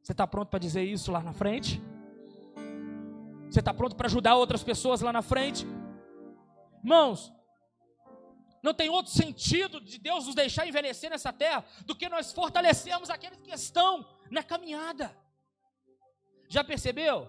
[0.00, 1.82] Você está pronto para dizer isso lá na frente?
[3.50, 5.66] Você está pronto para ajudar outras pessoas lá na frente?
[6.78, 7.32] Irmãos,
[8.62, 13.10] não tem outro sentido de Deus nos deixar envelhecer nessa terra do que nós fortalecermos
[13.10, 15.10] aqueles que estão na caminhada.
[16.48, 17.28] Já percebeu?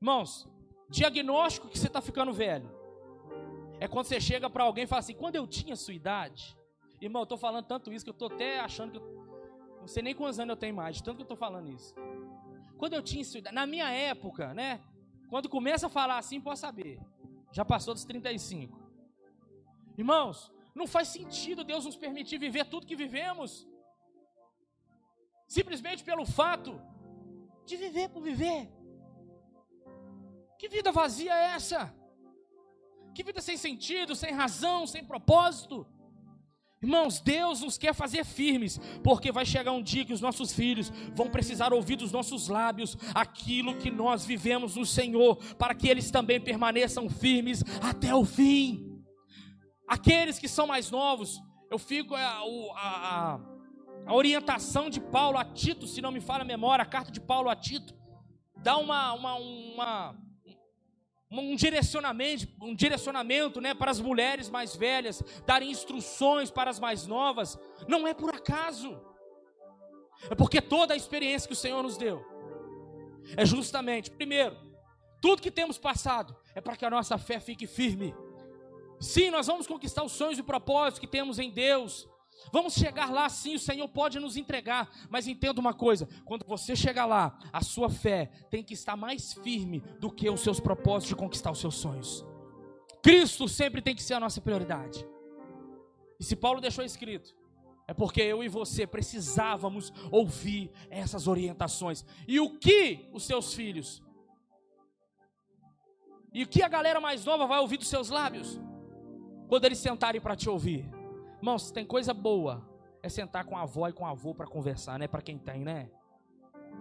[0.00, 0.48] Irmãos,
[0.88, 2.75] diagnóstico que você está ficando velho.
[3.78, 6.56] É quando você chega para alguém e fala assim: quando eu tinha sua idade,
[7.00, 10.02] irmão, eu estou falando tanto isso que eu estou até achando que eu não sei
[10.02, 11.94] nem quantos anos eu tenho mais, tanto que eu estou falando isso.
[12.76, 14.80] quando eu tinha isso, na minha época, né?
[15.28, 17.00] Quando começa a falar assim, pode saber.
[17.52, 18.78] Já passou dos 35.
[19.96, 23.66] Irmãos, não faz sentido Deus nos permitir viver tudo que vivemos.
[25.46, 26.80] Simplesmente pelo fato
[27.64, 28.70] de viver por viver.
[30.58, 31.94] Que vida vazia é essa?
[33.16, 35.86] Que vida sem sentido, sem razão, sem propósito?
[36.82, 40.92] Irmãos, Deus nos quer fazer firmes, porque vai chegar um dia que os nossos filhos
[41.14, 46.10] vão precisar ouvir dos nossos lábios aquilo que nós vivemos no Senhor, para que eles
[46.10, 49.02] também permaneçam firmes até o fim.
[49.88, 53.40] Aqueles que são mais novos, eu fico a, a,
[54.04, 57.22] a orientação de Paulo a Tito, se não me falha a memória, a carta de
[57.22, 57.94] Paulo a Tito,
[58.58, 60.25] dá uma, uma, uma
[61.30, 67.06] um direcionamento, um direcionamento né, para as mulheres mais velhas, darem instruções para as mais
[67.06, 67.58] novas,
[67.88, 69.00] não é por acaso,
[70.30, 72.24] é porque toda a experiência que o Senhor nos deu
[73.36, 74.56] é justamente, primeiro,
[75.20, 78.14] tudo que temos passado é para que a nossa fé fique firme.
[79.00, 82.08] Sim, nós vamos conquistar os sonhos e propósitos que temos em Deus,
[82.52, 86.76] Vamos chegar lá sim, o Senhor pode nos entregar, mas entenda uma coisa: quando você
[86.76, 91.08] chegar lá, a sua fé tem que estar mais firme do que os seus propósitos
[91.08, 92.24] de conquistar os seus sonhos.
[93.02, 95.06] Cristo sempre tem que ser a nossa prioridade.
[96.18, 97.34] E se Paulo deixou escrito,
[97.86, 102.04] é porque eu e você precisávamos ouvir essas orientações.
[102.26, 104.02] E o que os seus filhos?
[106.32, 108.60] E o que a galera mais nova vai ouvir dos seus lábios?
[109.48, 110.95] Quando eles sentarem para te ouvir?
[111.38, 112.66] Irmãos, tem coisa boa.
[113.02, 115.06] É sentar com a avó e com o avô para conversar, né?
[115.06, 115.90] Para quem tem, né?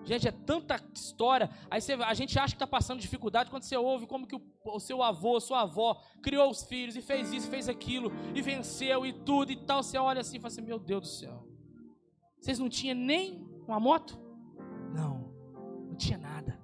[0.03, 1.49] Gente, é tanta história.
[1.69, 4.41] Aí você, a gente acha que está passando dificuldade quando você ouve como que o,
[4.65, 9.05] o, seu avô, sua avó criou os filhos e fez isso, fez aquilo e venceu
[9.05, 9.81] e tudo e tal.
[9.81, 11.47] Você olha assim e fala assim: Meu Deus do céu.
[12.39, 14.19] Vocês não tinham nem uma moto?
[14.93, 15.33] Não,
[15.87, 16.59] não tinha nada.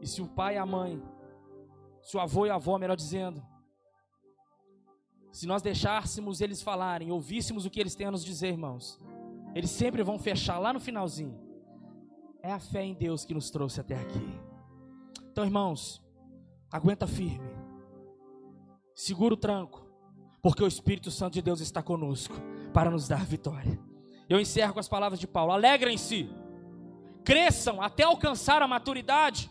[0.00, 1.00] E se o pai e a mãe,
[2.02, 3.44] se o avô e a avó, melhor dizendo,
[5.32, 9.00] se nós deixássemos eles falarem, ouvíssemos o que eles têm a nos dizer, irmãos,
[9.54, 11.38] eles sempre vão fechar lá no finalzinho.
[12.42, 14.40] É a fé em Deus que nos trouxe até aqui.
[15.30, 16.02] Então, irmãos,
[16.70, 17.48] aguenta firme.
[18.94, 19.86] Segura o tranco,
[20.42, 22.34] porque o Espírito Santo de Deus está conosco
[22.72, 23.78] para nos dar vitória.
[24.28, 26.28] Eu encerro com as palavras de Paulo: alegrem-se,
[27.24, 29.50] cresçam até alcançar a maturidade,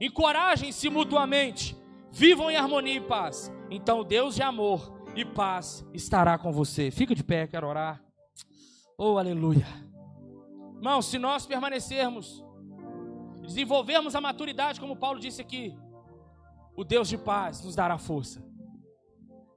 [0.00, 1.76] encorajem-se mutuamente,
[2.10, 3.50] vivam em harmonia e paz.
[3.70, 6.90] Então, Deus de amor e paz estará com você.
[6.90, 8.02] Fica de pé, quero orar.
[8.98, 9.66] Oh, aleluia.
[10.76, 12.44] Irmão, se nós permanecermos,
[13.42, 15.76] desenvolvermos a maturidade, como Paulo disse aqui,
[16.76, 18.44] o Deus de paz nos dará força.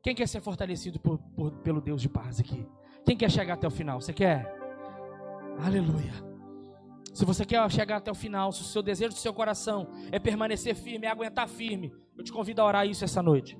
[0.03, 2.67] Quem quer ser fortalecido por, por, pelo Deus de paz aqui?
[3.05, 3.99] Quem quer chegar até o final?
[3.99, 4.55] Você quer?
[5.59, 6.13] Aleluia.
[7.13, 10.19] Se você quer chegar até o final, se o seu desejo do seu coração é
[10.19, 13.57] permanecer firme, é aguentar firme, eu te convido a orar isso essa noite.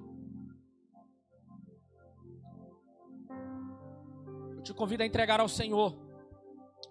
[4.68, 5.96] Te convido a entregar ao Senhor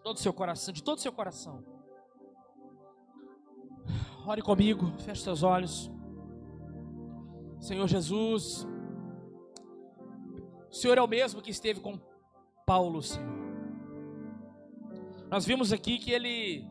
[0.03, 1.63] todo o seu coração, de todo o seu coração.
[4.27, 5.91] Ore comigo, feche seus olhos.
[7.61, 8.67] Senhor Jesus,
[10.71, 12.01] o Senhor é o mesmo que esteve com
[12.65, 13.37] Paulo, Senhor.
[15.31, 16.69] Nós vimos aqui que ele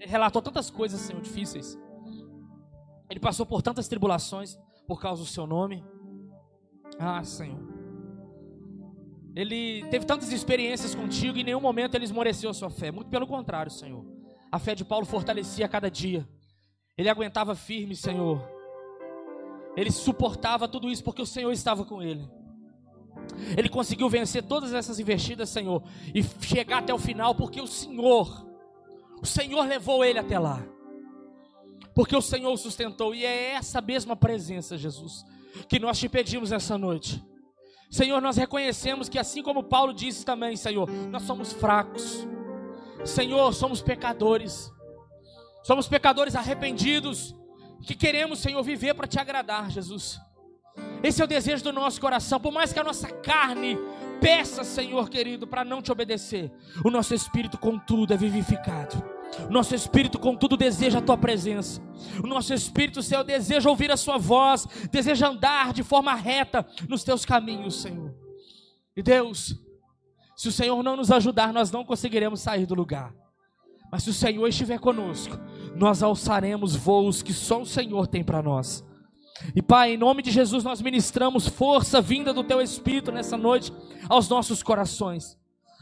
[0.00, 1.78] relatou tantas coisas, Senhor, difíceis.
[3.08, 5.84] Ele passou por tantas tribulações por causa do seu nome.
[6.98, 7.67] Ah, Senhor.
[9.34, 12.90] Ele teve tantas experiências contigo e em nenhum momento ele esmoreceu a sua fé.
[12.90, 14.04] Muito pelo contrário, Senhor.
[14.50, 16.28] A fé de Paulo fortalecia a cada dia.
[16.96, 18.42] Ele aguentava firme, Senhor.
[19.76, 22.28] Ele suportava tudo isso porque o Senhor estava com ele.
[23.56, 25.82] Ele conseguiu vencer todas essas investidas, Senhor,
[26.14, 28.46] e chegar até o final porque o Senhor,
[29.20, 30.64] o Senhor levou ele até lá.
[31.94, 35.24] Porque o Senhor o sustentou e é essa mesma presença, Jesus,
[35.68, 37.22] que nós te pedimos essa noite.
[37.90, 42.26] Senhor, nós reconhecemos que assim como Paulo disse também, Senhor, nós somos fracos.
[43.04, 44.70] Senhor, somos pecadores.
[45.62, 47.34] Somos pecadores arrependidos
[47.86, 50.20] que queremos, Senhor, viver para te agradar, Jesus.
[51.02, 53.78] Esse é o desejo do nosso coração, por mais que a nossa carne
[54.20, 56.52] peça, Senhor querido, para não te obedecer,
[56.84, 59.02] o nosso espírito, contudo, é vivificado.
[59.50, 61.80] Nosso espírito, contudo, deseja a tua presença.
[62.22, 67.04] O nosso espírito, Senhor, deseja ouvir a sua voz, deseja andar de forma reta nos
[67.04, 68.14] teus caminhos, Senhor.
[68.96, 69.54] E Deus,
[70.36, 73.14] se o Senhor não nos ajudar, nós não conseguiremos sair do lugar.
[73.90, 75.38] Mas se o Senhor estiver conosco,
[75.74, 78.84] nós alçaremos voos que só o Senhor tem para nós.
[79.54, 83.72] E Pai, em nome de Jesus, nós ministramos força vinda do Teu Espírito nessa noite
[84.08, 85.38] aos nossos corações.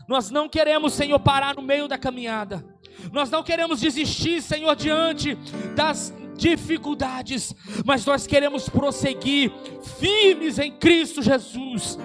[0.07, 2.65] Nós não queremos, Senhor, parar no meio da caminhada.
[3.13, 5.35] Nós não queremos desistir, Senhor, diante
[5.75, 9.53] das dificuldades, mas nós queremos prosseguir
[9.99, 11.99] firmes em Cristo Jesus.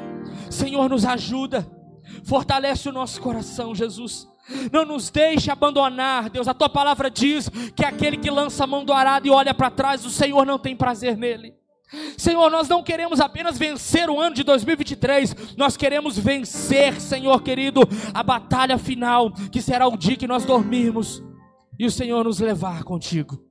[0.49, 1.69] Senhor, nos ajuda,
[2.23, 4.27] fortalece o nosso coração, Jesus.
[4.71, 6.47] Não nos deixe abandonar, Deus.
[6.47, 9.69] A tua palavra diz que aquele que lança a mão do arado e olha para
[9.69, 11.60] trás, o Senhor não tem prazer nele.
[12.17, 17.81] Senhor, nós não queremos apenas vencer o ano de 2023, nós queremos vencer, Senhor querido,
[18.13, 21.21] a batalha final, que será o dia que nós dormirmos
[21.77, 23.43] e o Senhor nos levar contigo.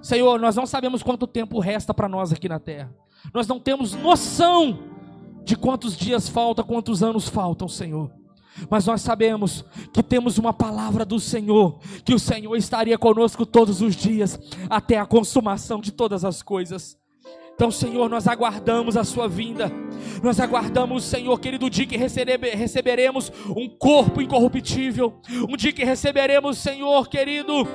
[0.00, 2.94] Senhor, nós não sabemos quanto tempo resta para nós aqui na terra,
[3.34, 4.78] nós não temos noção
[5.44, 8.10] de quantos dias faltam, quantos anos faltam, Senhor.
[8.68, 13.80] Mas nós sabemos que temos uma palavra do Senhor, que o Senhor estaria conosco todos
[13.80, 14.38] os dias,
[14.68, 16.99] até a consumação de todas as coisas.
[17.60, 19.70] Então, Senhor, nós aguardamos a Sua vinda,
[20.22, 27.06] nós aguardamos, Senhor, querido, dia que receberemos um corpo incorruptível, um dia que receberemos, Senhor,
[27.06, 27.68] querido,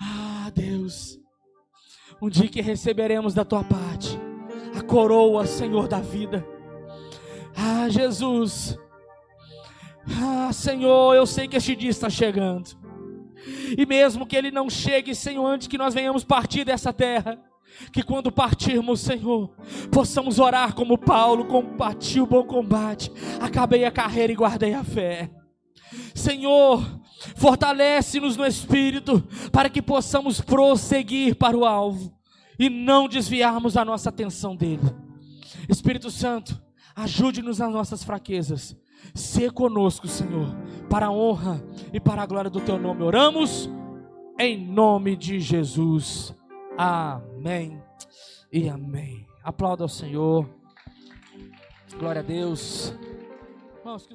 [0.00, 1.18] ah, Deus,
[2.22, 4.16] um dia que receberemos da Tua parte
[4.78, 6.46] a coroa, Senhor, da vida.
[7.56, 8.78] Ah, Jesus,
[10.22, 12.70] ah, Senhor, eu sei que este dia está chegando.
[13.76, 17.36] E mesmo que ele não chegue, Senhor, antes que nós venhamos partir dessa terra,
[17.92, 19.50] que quando partirmos, Senhor,
[19.90, 23.10] possamos orar como Paulo, combati o bom combate,
[23.40, 25.30] acabei a carreira e guardei a fé.
[26.14, 26.82] Senhor,
[27.36, 29.22] fortalece-nos no espírito
[29.52, 32.12] para que possamos prosseguir para o alvo
[32.58, 34.82] e não desviarmos a nossa atenção dele.
[35.68, 36.60] Espírito Santo,
[36.94, 38.76] ajude-nos nas nossas fraquezas.
[39.14, 40.48] Se conosco, Senhor,
[40.88, 41.62] para a honra
[41.92, 43.02] e para a glória do teu nome.
[43.02, 43.70] Oramos
[44.38, 46.34] em nome de Jesus.
[46.76, 47.33] Amém
[48.50, 49.26] e amém.
[49.42, 50.48] Aplauda ao Senhor.
[51.98, 52.94] Glória a Deus.
[53.80, 54.14] Irmãos, que